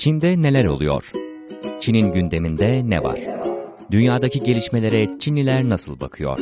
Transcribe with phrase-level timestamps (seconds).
[0.00, 1.12] Çin'de neler oluyor?
[1.80, 3.20] Çin'in gündeminde ne var?
[3.90, 6.38] Dünyadaki gelişmelere Çinliler nasıl bakıyor?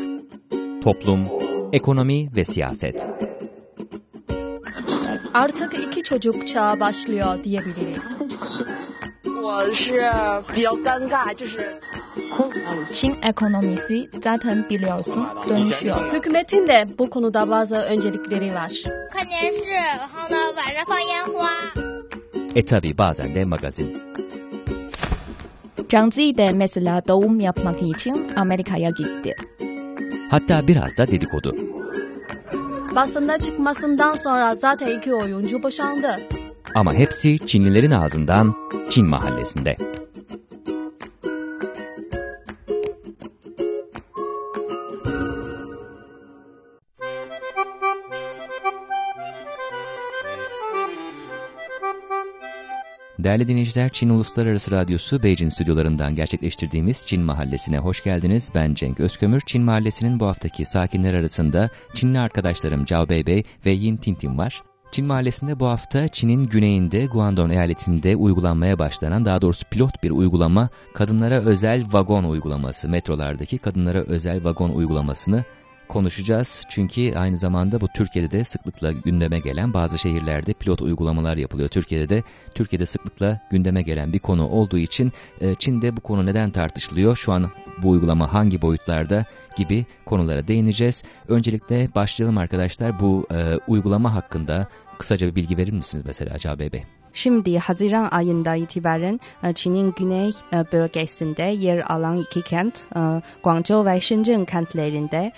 [0.84, 1.20] Toplum,
[1.72, 3.06] ekonomi ve siyaset.
[5.34, 8.04] Artık iki çocuk çağı başlıyor diyebiliriz.
[12.92, 16.12] Çin ekonomisi zaten biliyorsun dönüşüyor.
[16.12, 18.72] Hükümetin de bu konuda bazı öncelikleri var.
[22.54, 23.98] E tabi bazen de magazin.
[25.88, 29.34] Canzi de mesela doğum yapmak için Amerika'ya gitti.
[30.30, 31.56] Hatta biraz da dedikodu.
[32.94, 36.20] Basında çıkmasından sonra zaten iki oyuncu boşandı.
[36.74, 38.54] Ama hepsi Çinlilerin ağzından
[38.88, 39.76] Çin mahallesinde.
[53.18, 58.50] Değerli dinleyiciler, Çin Uluslararası Radyosu Beijing stüdyolarından gerçekleştirdiğimiz Çin Mahallesi'ne hoş geldiniz.
[58.54, 59.40] Ben Cenk Özkömür.
[59.40, 64.62] Çin Mahallesi'nin bu haftaki sakinler arasında Çinli arkadaşlarım Cao Beibei ve Yin Tintin var.
[64.92, 70.68] Çin Mahallesi'nde bu hafta Çin'in güneyinde Guangdong eyaletinde uygulanmaya başlanan daha doğrusu pilot bir uygulama
[70.94, 75.44] kadınlara özel vagon uygulaması metrolardaki kadınlara özel vagon uygulamasını
[75.88, 76.64] konuşacağız.
[76.68, 81.68] Çünkü aynı zamanda bu Türkiye'de de sıklıkla gündeme gelen bazı şehirlerde pilot uygulamalar yapılıyor.
[81.68, 82.22] Türkiye'de de
[82.54, 87.16] Türkiye'de sıklıkla gündeme gelen bir konu olduğu için e, Çin'de bu konu neden tartışılıyor?
[87.16, 87.50] Şu an
[87.82, 89.24] bu uygulama hangi boyutlarda
[89.56, 91.04] gibi konulara değineceğiz.
[91.28, 96.97] Öncelikle başlayalım arkadaşlar bu e, uygulama hakkında kısaca bir bilgi verir misiniz mesela Acaba Bey?
[97.12, 103.86] Şimdi Haziran ayında itibaren e, Çin'in güney e, bölgesinde yer alan iki kent, e, Guangzhou
[103.86, 105.32] ve Shenzhen kentlerinde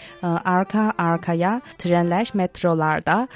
[0.44, 3.28] arka arkaya trenler metrolarda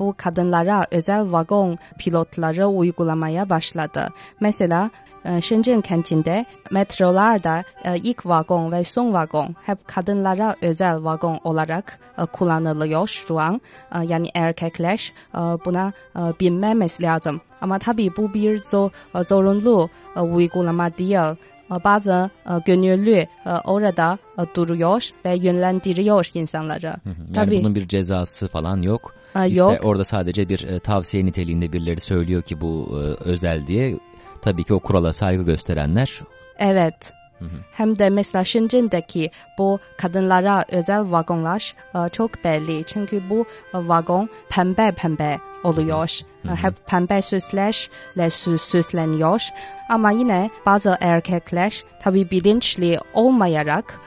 [0.00, 4.08] bu kadınlara özel vagon pilotları uygulamaya başladı.
[4.40, 4.90] Mesela
[5.24, 11.98] e, Shenzhen kentinde metrolarda e, ilk vagon ve son vagon hep kadınlara özel vagon olarak
[12.18, 13.60] e, kullanılıyor şu an.
[13.94, 16.20] E, Yani erkekler e, buna e,
[17.00, 17.40] lazım.
[17.60, 18.90] Ama tabii bu bir zor,
[19.24, 21.36] zorunlu e, uygulama değil.
[21.84, 22.30] Bazı
[22.66, 23.26] gönüllü
[23.64, 24.18] orada
[24.54, 26.86] duruyor ve yönlendiriyor insanları.
[27.06, 27.60] Yani Tabii.
[27.60, 29.14] bunun bir cezası falan yok.
[29.36, 29.84] E, İşte yok.
[29.84, 33.98] orada sadece bir e, tavsiye niteliğinde birileri söylüyor ki bu e, özel diye.
[34.44, 36.20] Tabii ki o kurala saygı gösterenler
[36.58, 37.12] Evet.
[37.72, 42.84] Hem de mesela Shenzhen'deki bu kadınlara özel vagonlar e, çok belli.
[42.86, 43.40] Çünkü bu
[43.74, 46.20] e, vagon pembe pembe oluyor.
[46.44, 49.48] E, Hep pembe süslerle sü- süsleniyor.
[49.90, 54.00] Ama yine bazı erkekler tabii bilinçli olmayarak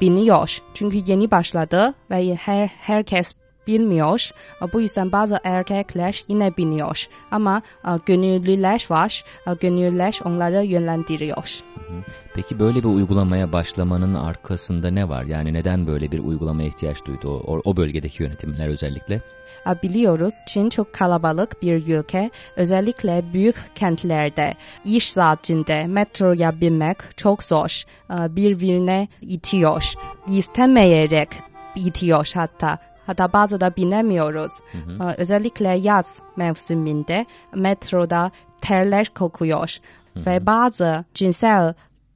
[0.00, 0.58] biniyor.
[0.74, 3.34] Çünkü yeni başladı ve her herkes
[3.66, 4.30] bilmiyor.
[4.72, 7.06] Bu yüzden bazı erkekler yine biniyor.
[7.30, 9.24] Ama e, gönüllüler var.
[9.46, 11.60] E, Gönüllüler onları yönlendiriyor.
[12.34, 15.24] Peki böyle bir uygulamaya başlamanın arkasında ne var?
[15.24, 19.14] Yani neden böyle bir uygulamaya ihtiyaç duydu o, o- bölgedeki yönetimler özellikle?
[19.66, 22.30] E, Biliyoruz Çin çok kalabalık bir ülke.
[22.56, 24.54] Özellikle büyük kentlerde
[24.84, 27.82] iş saatinde metroya binmek çok zor.
[28.10, 29.92] Birbirine itiyor.
[30.28, 31.28] İstemeyerek
[31.76, 32.78] itiyor hatta.
[33.10, 34.52] Hatta bazı da binemiyoruz.
[35.00, 39.76] E, Özellikle yaz mevsiminde metroda terler kokuyor.
[40.16, 41.74] Ve bazı cinsel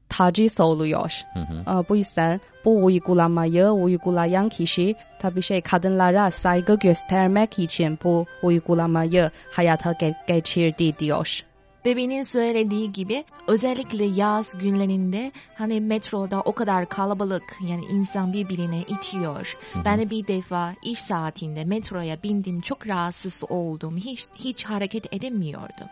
[0.08, 1.20] taciz oluyor.
[1.36, 9.30] E, Bu yüzden bu uygulamayı uygulayan kişi tabii şey kadınlara saygı göstermek için bu uygulamayı
[9.52, 11.40] hayata ge- geçirdi diyor.
[11.84, 19.56] Bebeğinin söylediği gibi özellikle yaz günlerinde hani metroda o kadar kalabalık yani insan birbirine itiyor.
[19.84, 23.96] Ben de bir defa iş saatinde metroya bindim çok rahatsız oldum.
[23.96, 25.86] Hiç hiç hareket edemiyordum.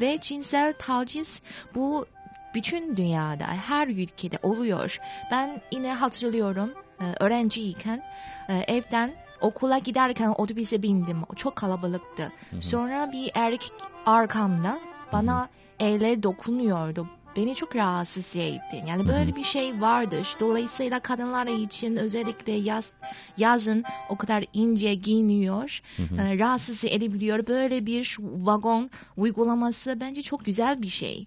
[0.00, 1.42] Ve cinsel taciz
[1.74, 2.06] bu
[2.54, 4.98] bütün dünyada her ülkede oluyor.
[5.30, 6.70] Ben yine hatırlıyorum
[7.00, 8.02] e, öğrenciyken
[8.48, 11.22] e, evden okula giderken otobüse bindim.
[11.36, 12.32] Çok kalabalıktı.
[12.60, 13.72] Sonra bir erkek
[14.06, 14.78] arkamda
[15.12, 15.48] bana
[15.80, 17.06] elle dokunuyordu.
[17.36, 18.84] Beni çok rahatsız etti.
[18.88, 20.36] Yani böyle bir şey vardır.
[20.40, 22.90] Dolayısıyla kadınlar için özellikle yaz
[23.36, 27.46] yazın o kadar ince giyiniyor, e, rahatsız edebiliyor.
[27.46, 31.26] Böyle bir vagon uygulaması bence çok güzel bir şey.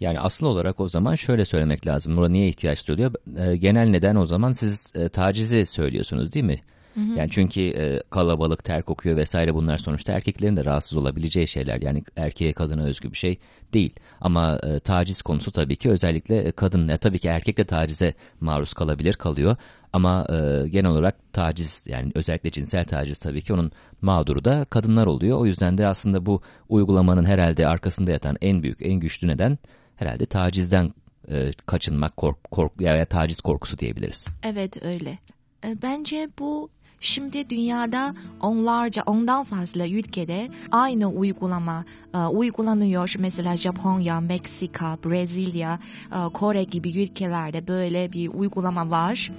[0.00, 2.16] Yani asıl olarak o zaman şöyle söylemek lazım.
[2.16, 3.14] Buna niye ihtiyaç duyuluyor?
[3.38, 6.60] E, genel neden o zaman siz e, tacizi söylüyorsunuz değil mi?
[6.96, 11.80] Yani çünkü e, kalabalık, ter kokuyor vesaire bunlar sonuçta erkeklerin de rahatsız olabileceği şeyler.
[11.80, 13.38] Yani erkeğe kadına özgü bir şey
[13.72, 13.94] değil.
[14.20, 18.74] Ama e, taciz konusu tabii ki özellikle kadın, e, tabii ki erkek de tacize maruz
[18.74, 19.56] kalabilir, kalıyor.
[19.92, 25.06] Ama e, genel olarak taciz yani özellikle cinsel taciz tabii ki onun mağduru da kadınlar
[25.06, 25.38] oluyor.
[25.38, 29.58] O yüzden de aslında bu uygulamanın herhalde arkasında yatan en büyük, en güçlü neden
[29.96, 30.94] herhalde tacizden
[31.28, 34.28] e, kaçınmak, kork, kork ya taciz korkusu diyebiliriz.
[34.42, 35.18] Evet öyle.
[35.66, 36.70] E, bence bu
[37.04, 41.84] Şimdi dünyada onlarca ondan fazla ülkede aynı uygulama
[42.14, 43.14] e, uygulanıyor.
[43.18, 45.78] Mesela Japonya, Meksika, Brezilya,
[46.12, 49.32] e, Kore gibi ülkelerde böyle bir uygulama var.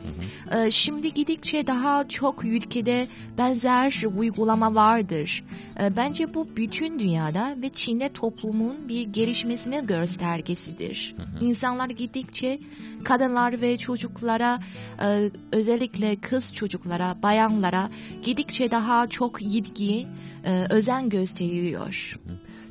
[0.56, 3.08] E, şimdi gidikçe daha çok ülkede
[3.38, 5.44] benzer uygulama vardır.
[5.84, 11.16] E, bence bu bütün dünyada ve Çin'de toplumun bir gelişmesinin göstergesidir.
[11.42, 12.60] İnsanlar gittikçe
[13.04, 14.60] kadınlar ve çocuklara
[15.02, 17.16] e, özellikle kız çocuklara,
[17.56, 17.90] bayanlara
[18.24, 20.06] gidikçe daha çok ilgi,
[20.46, 22.18] e, özen gösteriliyor.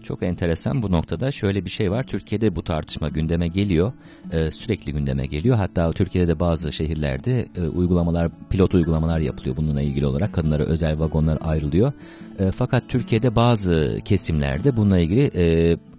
[0.02, 2.02] Çok enteresan bu noktada şöyle bir şey var.
[2.02, 3.92] Türkiye'de bu tartışma gündeme geliyor.
[4.32, 5.56] E, sürekli gündeme geliyor.
[5.56, 10.32] Hatta Türkiye'de de bazı şehirlerde e, uygulamalar, pilot uygulamalar yapılıyor bununla ilgili olarak.
[10.32, 11.92] Kadınlara özel vagonlar ayrılıyor.
[12.56, 15.30] Fakat Türkiye'de bazı kesimlerde bununla ilgili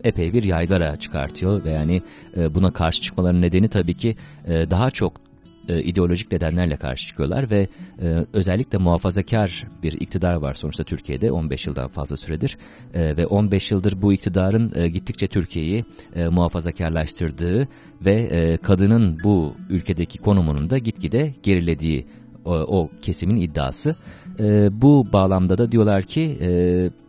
[0.03, 2.01] epey bir yaygara çıkartıyor ve yani
[2.49, 4.15] buna karşı çıkmaların nedeni tabii ki
[4.47, 5.24] daha çok
[5.69, 7.67] e, ideolojik nedenlerle karşı çıkıyorlar ve
[8.01, 12.57] e, özellikle muhafazakar bir iktidar var sonuçta Türkiye'de 15 yıldan fazla süredir
[12.93, 15.85] e, ve 15 yıldır bu iktidarın e, gittikçe Türkiye'yi
[16.15, 17.67] e, muhafazakarlaştırdığı
[18.05, 22.05] ve e, kadının bu ülkedeki konumunun da gitgide gerilediği
[22.45, 23.95] o, o kesimin iddiası.
[24.39, 26.49] E, bu bağlamda da diyorlar ki e,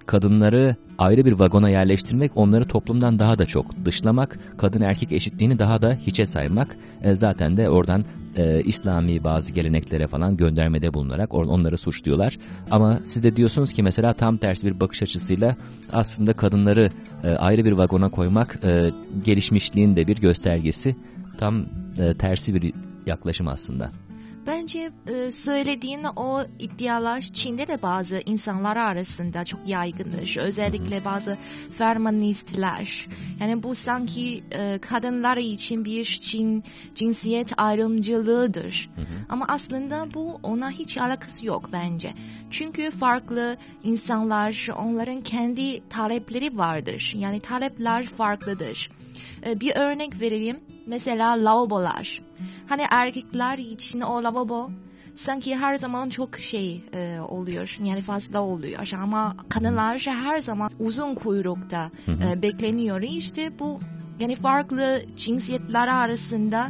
[0.07, 5.83] kadınları ayrı bir vagona yerleştirmek, onları toplumdan daha da çok dışlamak, kadın erkek eşitliğini daha
[5.83, 6.77] da hiçe saymak.
[7.03, 8.05] E, zaten de oradan
[8.37, 12.39] e, İslami bazı geleneklere falan göndermede bulunarak onları suçluyorlar.
[12.71, 15.57] Ama siz de diyorsunuz ki mesela tam tersi bir bakış açısıyla
[15.93, 16.91] aslında kadınları
[17.25, 18.91] e, ayrı bir vagona koymak e,
[19.25, 20.97] gelişmişliğin de bir göstergesi.
[21.39, 21.67] Tam
[21.99, 22.73] e, tersi bir
[23.07, 23.91] yaklaşım aslında.
[24.47, 30.37] Bence e, söylediğin o iddialar Çin'de de bazı insanlar arasında çok yaygındır.
[30.37, 31.37] Özellikle bazı
[31.79, 33.09] feministler.
[33.41, 36.65] Yani bu sanki e, kadınlar için bir cin,
[36.95, 38.91] cinsiyet ayrımcılığıdır.
[39.29, 42.15] Ama aslında bu ona hiç alakası yok bence.
[42.51, 47.13] Çünkü farklı insanlar onların kendi talepleri vardır.
[47.17, 48.91] Yani talepler farklıdır.
[49.47, 50.57] E, bir örnek vereyim.
[50.87, 52.23] Mesela lavabolar.
[52.67, 54.71] Hani erkekler için o lavabo
[55.17, 57.79] sanki her zaman çok şey e, oluyor.
[57.85, 58.93] Yani fazla oluyor.
[59.03, 63.03] Ama kadınlar her zaman uzun kuyrukta e, bekleniyor.
[63.03, 63.81] İşte bu
[64.21, 66.69] yani farklı cinsiyetler arasında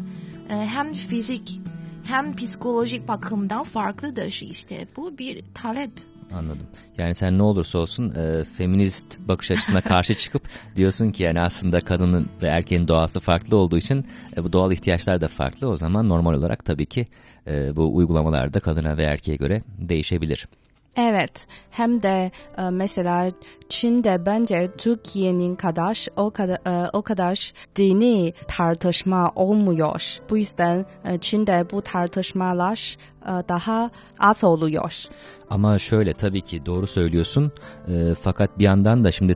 [0.51, 1.61] e, hem fizik
[2.05, 4.87] hem psikolojik bakımdan farklıdır işte.
[4.97, 5.91] Bu bir talep.
[6.35, 6.67] Anladım.
[6.99, 10.43] Yani sen ne olursa olsun e, feminist bakış açısına karşı çıkıp
[10.77, 14.07] diyorsun ki yani aslında kadının ve erkeğin doğası farklı olduğu için
[14.37, 15.69] e, bu doğal ihtiyaçlar da farklı.
[15.69, 17.07] O zaman normal olarak tabii ki
[17.47, 20.49] e, bu uygulamalarda kadına ve erkeğe göre değişebilir.
[20.97, 23.31] Evet, hem de e, mesela
[23.69, 30.19] Çin'de bence Türkiye'nin kadar o kadar e, o kadar dini tartışma olmuyor.
[30.31, 35.05] Bu yüzden e, Çin'de bu tartışmalar e, daha az oluyor.
[35.51, 37.53] Ama şöyle tabii ki doğru söylüyorsun.
[37.89, 39.35] E, fakat bir yandan da şimdi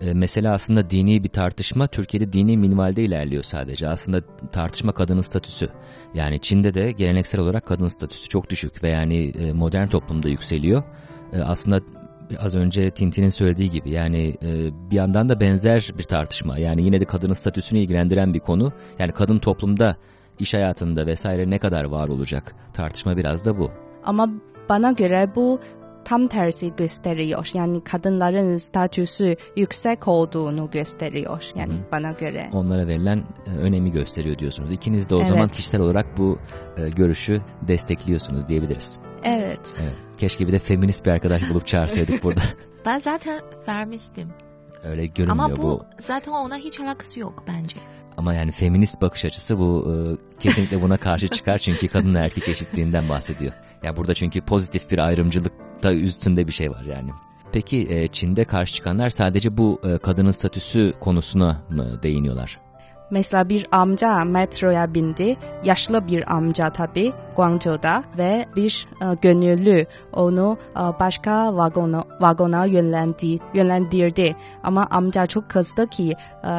[0.00, 3.88] e, mesela aslında dini bir tartışma Türkiye'de dini minvalde ilerliyor sadece.
[3.88, 4.20] Aslında
[4.52, 5.68] tartışma kadının statüsü.
[6.14, 10.82] Yani Çin'de de geleneksel olarak kadın statüsü çok düşük ve yani e, modern toplumda yükseliyor.
[11.32, 11.80] E, aslında
[12.38, 16.58] az önce Tintin'in söylediği gibi yani e, bir yandan da benzer bir tartışma.
[16.58, 18.72] Yani yine de kadının statüsünü ilgilendiren bir konu.
[18.98, 19.96] Yani kadın toplumda,
[20.38, 22.54] iş hayatında vesaire ne kadar var olacak?
[22.72, 23.70] Tartışma biraz da bu.
[24.04, 24.30] Ama
[24.68, 25.60] bana göre bu
[26.08, 27.50] tam tersi gösteriyor.
[27.54, 31.44] Yani kadınların statüsü yüksek olduğunu gösteriyor.
[31.54, 31.78] Yani Hı.
[31.92, 32.50] bana göre.
[32.52, 34.72] Onlara verilen e, önemi gösteriyor diyorsunuz.
[34.72, 35.28] İkiniz de o evet.
[35.28, 36.38] zaman kişisel olarak bu
[36.76, 38.98] e, görüşü destekliyorsunuz diyebiliriz.
[39.24, 39.60] Evet.
[39.82, 39.94] evet.
[40.18, 42.40] Keşke bir de feminist bir arkadaş bulup çağırsaydık burada.
[42.86, 44.28] ben zaten feministim.
[44.84, 47.76] Öyle görünmüyor Ama bu, bu zaten ona hiç alakası yok bence.
[48.16, 49.94] Ama yani feminist bakış açısı bu e,
[50.40, 53.52] kesinlikle buna karşı çıkar çünkü kadın erkek eşitliğinden bahsediyor.
[53.82, 57.10] Yani burada çünkü pozitif bir ayrımcılık da üstünde bir şey var yani.
[57.52, 62.60] Peki e, Çin'de karşı çıkanlar sadece bu e, kadının statüsü konusuna mı değiniyorlar?
[63.10, 65.36] Mesela bir amca metroya bindi.
[65.64, 73.38] Yaşlı bir amca tabi Guangzhou'da ve bir e, gönüllü onu e, başka vagona, vagona yönlendi,
[73.54, 74.36] yönlendirdi.
[74.62, 76.12] Ama amca çok kızdı ki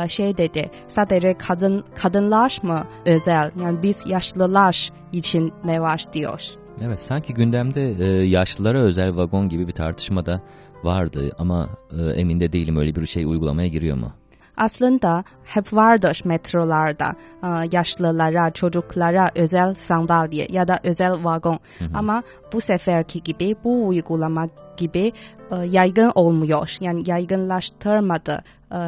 [0.08, 6.60] şey dedi sadece kadın kadınlar mı özel yani biz yaşlılar için ne var diyor.
[6.82, 10.42] Evet sanki gündemde e, yaşlılara özel vagon gibi bir tartışma da
[10.84, 11.70] vardı ama
[12.00, 14.12] e, emin de değilim öyle bir şey uygulamaya giriyor mu?
[14.58, 21.60] Aslında hep vardır metrolarda e, yaşlılara, çocuklara özel sandalye ya da özel vagon.
[21.94, 25.12] Ama bu seferki gibi bu uygulama gibi
[25.52, 26.78] e, yaygın olmuyor.
[26.82, 28.44] Yani yaygınlaştırmadı.
[28.72, 28.80] E,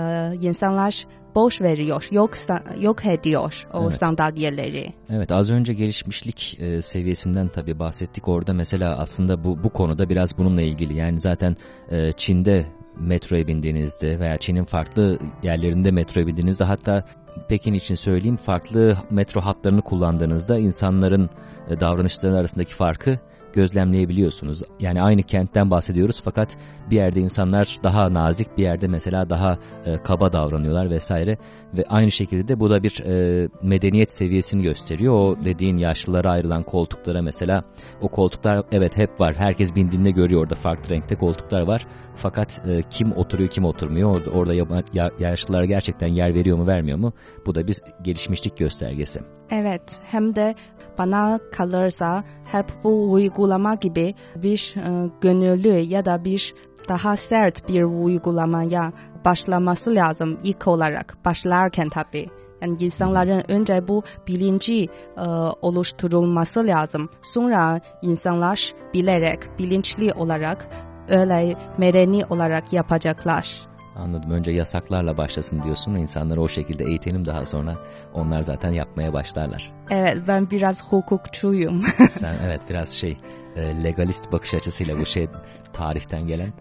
[0.41, 2.31] insanlar boş veriyor, yok
[2.79, 3.93] yok ediyor o Evet.
[3.93, 4.93] sandalyeleri.
[5.09, 10.37] Evet az önce gelişmişlik e, seviyesinden tabii bahsettik orada mesela aslında bu bu konuda biraz
[10.37, 11.55] bununla ilgili yani zaten
[11.91, 12.65] e, Çin'de
[12.99, 17.05] metroya bindiğinizde veya Çin'in farklı yerlerinde metroya bindiğinizde hatta
[17.49, 21.29] Pekin için söyleyeyim farklı metro hatlarını kullandığınızda insanların
[21.69, 23.19] e, davranışları arasındaki farkı
[23.53, 24.63] gözlemleyebiliyorsunuz.
[24.79, 26.57] Yani aynı kentten bahsediyoruz fakat
[26.89, 31.37] bir yerde insanlar daha nazik bir yerde mesela daha e, kaba davranıyorlar vesaire
[31.73, 35.13] ve aynı şekilde de bu da bir e, medeniyet seviyesini gösteriyor.
[35.13, 37.63] O dediğin yaşlılara ayrılan koltuklara mesela
[38.01, 39.35] o koltuklar evet hep var.
[39.35, 41.87] Herkes bindiğinde görüyor orada farklı renkte koltuklar var.
[42.15, 44.83] Fakat e, kim oturuyor kim oturmuyor orada, orada
[45.19, 47.13] yaşlılara gerçekten yer veriyor mu vermiyor mu?
[47.45, 49.21] Bu da bir gelişmişlik göstergesi.
[49.51, 50.55] Evet, hem de
[50.97, 56.53] bana kalırsa hep bu uygulama gibi bir e, gönüllü ya da bir
[56.89, 58.93] daha sert bir uygulamaya
[59.25, 61.17] başlaması lazım ilk olarak.
[61.25, 62.27] Başlarken tabii.
[62.61, 64.83] Yani insanların önce bu bilinci
[65.17, 65.21] e,
[65.61, 67.09] oluşturulması lazım.
[67.21, 70.67] Sonra insanlar bilerek, bilinçli olarak
[71.09, 73.70] öyle medeni olarak yapacaklar.
[73.95, 74.31] Anladım.
[74.31, 75.95] Önce yasaklarla başlasın diyorsun.
[75.95, 77.77] İnsanları o şekilde eğitelim daha sonra
[78.13, 79.71] onlar zaten yapmaya başlarlar.
[79.89, 81.83] Evet, ben biraz hukukçuyum.
[82.09, 83.17] Sen evet biraz şey
[83.55, 85.27] e, legalist bakış açısıyla bu şey
[85.73, 86.53] tarihten gelen.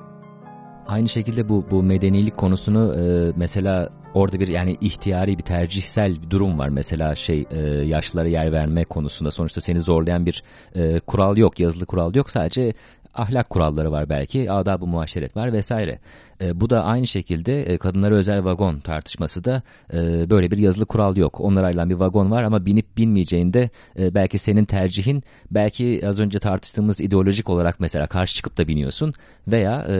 [0.86, 6.30] Aynı şekilde bu bu medenilik konusunu e, mesela orada bir yani ihtiyari bir tercihsel bir
[6.30, 6.68] durum var.
[6.68, 10.42] Mesela şey e, yaşlılara yer verme konusunda sonuçta seni zorlayan bir
[10.74, 12.30] e, kural yok, yazılı kural yok.
[12.30, 12.72] Sadece
[13.14, 15.98] ahlak kuralları var belki, adab-ı muaşeret var vesaire.
[16.40, 19.62] E, bu da aynı şekilde e, kadınlara özel vagon tartışması da
[19.92, 21.40] e, böyle bir yazılı kural yok.
[21.40, 26.38] Onlara ayrılan bir vagon var ama binip binmeyeceğinde e, belki senin tercihin belki az önce
[26.38, 29.12] tartıştığımız ideolojik olarak mesela karşı çıkıp da biniyorsun
[29.48, 29.96] veya e,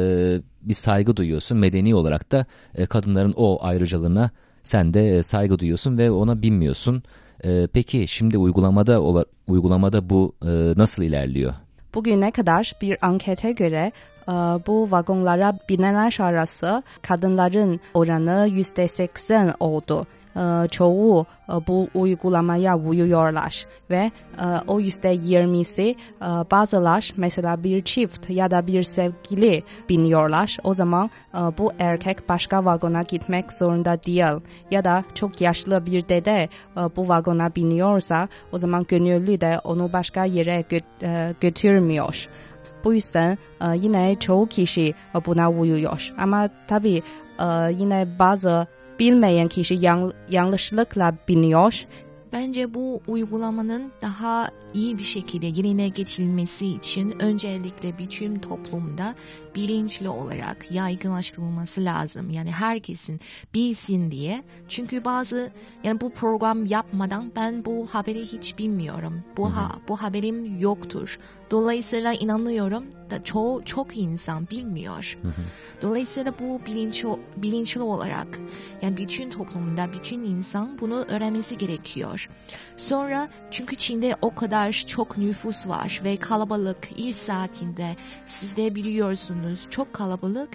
[0.62, 1.59] bir saygı duyuyorsun.
[1.59, 4.31] Medeni olarak da e, kadınların o ayrıcalığına
[4.62, 7.02] sen de e, saygı duyuyorsun ve ona binmiyorsun.
[7.45, 11.55] E, peki şimdi uygulamada uygulamada bu e, nasıl ilerliyor?
[11.94, 13.92] Bugüne kadar bir ankete göre
[14.28, 14.32] e,
[14.66, 20.06] bu vagonlara binenler arası kadınların oranı yüzde seksen oldu.
[20.71, 21.27] Çoğu
[21.69, 24.11] bu uygulamaya uyuyorlar ve
[24.69, 25.95] o yüzde yirmisi
[26.51, 30.59] bazılar mesela bir çift ya da bir sevgili biniyorlar.
[30.65, 31.11] O zaman
[31.59, 36.49] bu erkek başka vagona gitmek zorunda değil ya da çok yaşlı bir dede
[36.97, 42.29] bu vagona biniyorsa o zaman gönüllü de onu başka yere gö- götürmüyor.
[42.85, 43.39] Bu yüzden
[43.75, 44.95] yine çoğu kişi
[45.27, 46.13] buna uyuyor.
[46.19, 47.03] Ama tabii
[47.79, 48.67] yine bazı
[49.00, 51.85] bilmeyen kişi yan- yanlışlıkla biniyor.
[52.33, 59.15] Bence bu uygulamanın daha iyi bir şekilde yerine getirilmesi için öncelikle bütün toplumda
[59.55, 62.31] bilinçli olarak yaygınlaştırılması lazım.
[62.31, 63.21] Yani herkesin
[63.55, 64.45] bilsin diye.
[64.69, 65.51] Çünkü bazı
[65.85, 69.25] yani bu program yapmadan ben bu haberi hiç bilmiyorum.
[69.37, 71.19] Bu ha, bu haberim yoktur.
[71.51, 75.19] Dolayısıyla inanıyorum da çoğu çok insan bilmiyor.
[75.83, 78.41] Dolayısıyla bu bilinçli, bilinçli olarak
[78.83, 82.20] yani bütün toplumda bütün insan bunu öğrenmesi gerekiyor.
[82.77, 87.97] Sonra çünkü Çin'de o kadar çok nüfus var ve kalabalık iş saatinde
[88.27, 90.50] siz de biliyorsunuz çok kalabalık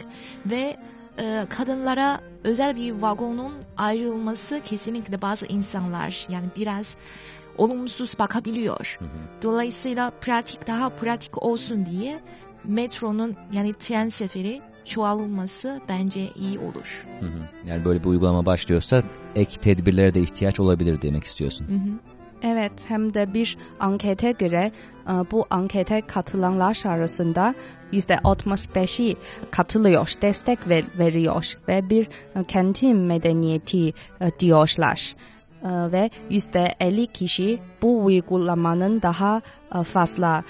[0.45, 0.77] ve
[1.19, 6.95] e, kadınlara özel bir vagonun ayrılması kesinlikle bazı insanlar yani biraz
[7.57, 8.99] olumsuz bakabiliyor.
[9.41, 12.19] Dolayısıyla pratik daha pratik olsun diye
[12.63, 17.05] metronun yani tren seferi çoğalılması bence iyi olur.
[17.19, 17.69] Hı hı.
[17.69, 19.03] Yani böyle bir uygulama başlıyorsa
[19.35, 21.67] ek tedbirlere de ihtiyaç olabilir demek istiyorsun.
[21.67, 22.15] Hı hı.
[22.43, 24.71] Evet hem de bir ankete göre
[25.07, 27.55] e, bu ankete katılanlar arasında
[27.93, 29.15] %65'i
[29.51, 33.87] katılıyor, destek ver, veriyor ve bir e, kentin medeniyeti
[34.21, 35.15] e, diyorlar.
[35.65, 39.41] Ve %50 kişi bu uygulamanın daha
[39.83, 40.43] fazla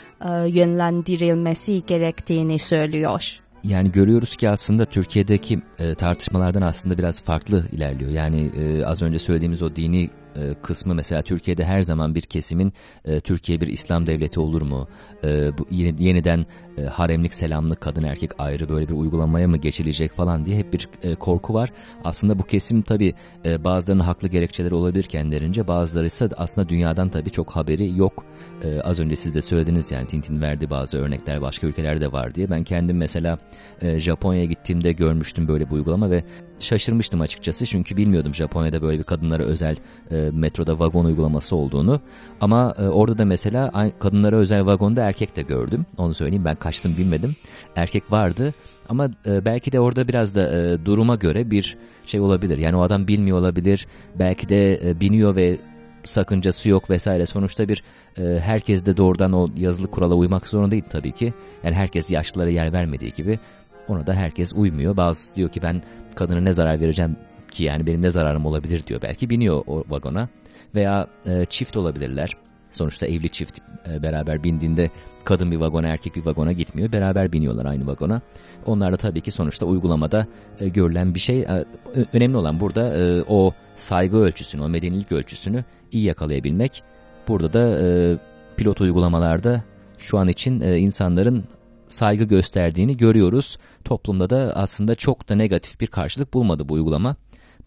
[0.47, 3.39] yönlendirilmesi gerektiğini söylüyor.
[3.67, 8.11] Yani görüyoruz ki aslında Türkiye'deki e, tartışmalardan aslında biraz farklı ilerliyor.
[8.11, 12.73] Yani e, az önce söylediğimiz o dini e, kısmı mesela Türkiye'de her zaman bir kesimin
[13.05, 14.87] e, Türkiye bir İslam devleti olur mu?
[15.23, 16.45] E, bu yeni, yeniden
[16.77, 20.89] e, haremlik selamlık kadın erkek ayrı böyle bir uygulamaya mı geçilecek falan diye hep bir
[21.03, 21.71] e, korku var.
[22.03, 23.13] Aslında bu kesim tabi
[23.45, 28.25] e, bazılarının haklı gerekçeleri olabilir kendilerince bazıları ise aslında dünyadan tabi çok haberi yok.
[28.63, 32.49] E, az önce siz de söylediniz yani Tintin verdi bazı örnekler başka ülkelerde var diye.
[32.49, 33.37] Ben kendim mesela
[33.81, 36.23] e, Japonya'ya gittiğimde görmüştüm böyle bir uygulama ve
[36.59, 39.77] şaşırmıştım açıkçası çünkü bilmiyordum Japonya'da böyle bir kadınlara özel
[40.11, 42.01] e, metroda vagon uygulaması olduğunu.
[42.41, 45.85] Ama e, orada da mesela kadınlara özel vagonda erkek de gördüm.
[45.97, 47.35] Onu söyleyeyim ben kaçtım bilmedim.
[47.75, 48.53] Erkek vardı
[48.89, 52.57] ama e, belki de orada biraz da e, duruma göre bir şey olabilir.
[52.57, 53.87] Yani o adam bilmiyor olabilir.
[54.19, 55.57] Belki de e, biniyor ve
[56.03, 57.25] sakıncası yok vesaire.
[57.25, 57.83] Sonuçta bir
[58.17, 61.33] e, herkes de doğrudan o yazılı kurala uymak zorunda değil tabii ki.
[61.63, 63.39] Yani herkes yaşlılara yer vermediği gibi
[63.87, 64.97] ona da herkes uymuyor.
[64.97, 65.81] Bazısı diyor ki ben
[66.15, 67.15] kadına ne zarar vereceğim
[67.51, 69.01] ki yani benim ne zararım olabilir diyor.
[69.01, 70.29] Belki biniyor o vagona
[70.75, 72.37] veya e, çift olabilirler.
[72.75, 74.89] Sonuçta evli çift e, beraber bindiğinde
[75.23, 76.91] kadın bir vagona erkek bir vagona gitmiyor.
[76.91, 78.21] Beraber biniyorlar aynı vagona.
[78.65, 80.27] Onlar da tabii ki sonuçta uygulamada
[80.59, 81.41] e, görülen bir şey.
[81.41, 81.65] E,
[82.13, 82.95] önemli olan burada
[83.27, 86.83] o saygı ölçüsünü, o medenilik ölçüsünü iyi yakalayabilmek.
[87.27, 88.19] Burada da
[88.57, 89.63] pilot uygulamalarda
[89.97, 91.43] şu an için insanların
[91.87, 93.57] saygı gösterdiğini görüyoruz.
[93.83, 97.15] Toplumda da aslında çok da negatif bir karşılık bulmadı bu uygulama.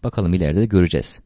[0.03, 1.19] Bakalım ileride de göreceğiz.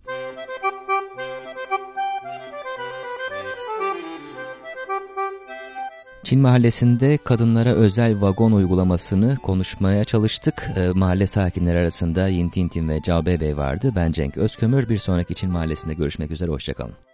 [6.23, 10.69] Çin mahallesinde kadınlara özel vagon uygulamasını konuşmaya çalıştık.
[10.75, 13.91] E, mahalle sakinleri arasında Yin Tintin ve Cao Bey vardı.
[13.95, 14.89] Ben Cenk Özkömür.
[14.89, 16.51] Bir sonraki Çin mahallesinde görüşmek üzere.
[16.51, 17.12] Hoşçakalın.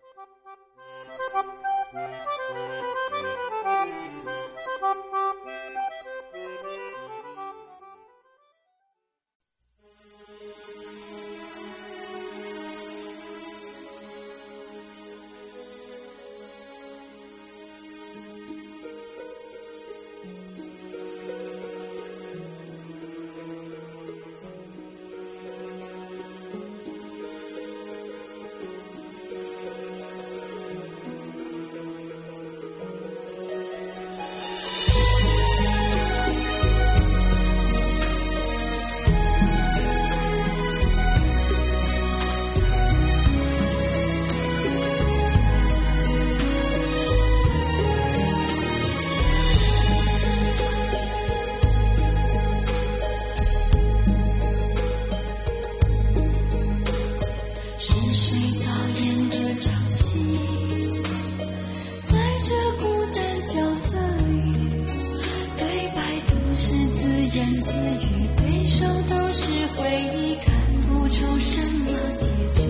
[71.19, 72.63] 出什么结局？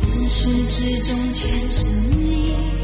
[0.00, 2.75] 自始至终全是你。